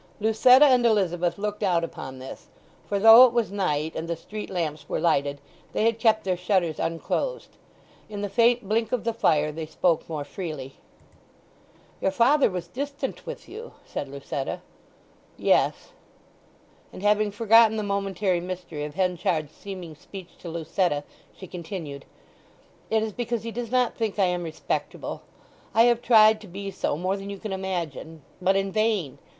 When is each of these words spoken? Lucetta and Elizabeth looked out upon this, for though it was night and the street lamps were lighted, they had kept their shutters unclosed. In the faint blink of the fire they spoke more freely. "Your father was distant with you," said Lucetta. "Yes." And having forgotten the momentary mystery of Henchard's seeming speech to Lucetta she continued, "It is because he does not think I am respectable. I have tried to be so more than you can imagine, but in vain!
Lucetta 0.19 0.65
and 0.65 0.83
Elizabeth 0.83 1.37
looked 1.37 1.61
out 1.61 1.83
upon 1.83 2.17
this, 2.17 2.47
for 2.87 2.97
though 2.97 3.27
it 3.27 3.31
was 3.33 3.51
night 3.51 3.95
and 3.95 4.07
the 4.07 4.15
street 4.15 4.49
lamps 4.49 4.89
were 4.89 4.99
lighted, 4.99 5.39
they 5.73 5.83
had 5.85 5.99
kept 5.99 6.23
their 6.23 6.35
shutters 6.35 6.79
unclosed. 6.79 7.51
In 8.09 8.23
the 8.23 8.27
faint 8.27 8.67
blink 8.67 8.91
of 8.91 9.03
the 9.03 9.13
fire 9.13 9.51
they 9.51 9.67
spoke 9.67 10.09
more 10.09 10.23
freely. 10.23 10.73
"Your 12.01 12.09
father 12.09 12.49
was 12.49 12.67
distant 12.67 13.27
with 13.27 13.47
you," 13.47 13.73
said 13.85 14.07
Lucetta. 14.07 14.61
"Yes." 15.37 15.91
And 16.91 17.03
having 17.03 17.29
forgotten 17.29 17.77
the 17.77 17.83
momentary 17.83 18.39
mystery 18.39 18.83
of 18.85 18.95
Henchard's 18.95 19.53
seeming 19.53 19.93
speech 19.93 20.29
to 20.39 20.49
Lucetta 20.49 21.03
she 21.37 21.45
continued, 21.45 22.05
"It 22.89 23.03
is 23.03 23.13
because 23.13 23.43
he 23.43 23.51
does 23.51 23.69
not 23.69 23.93
think 23.97 24.17
I 24.17 24.25
am 24.25 24.41
respectable. 24.41 25.21
I 25.75 25.83
have 25.83 26.01
tried 26.01 26.41
to 26.41 26.47
be 26.47 26.71
so 26.71 26.97
more 26.97 27.15
than 27.17 27.29
you 27.29 27.37
can 27.37 27.53
imagine, 27.53 28.23
but 28.41 28.55
in 28.55 28.71
vain! 28.71 29.19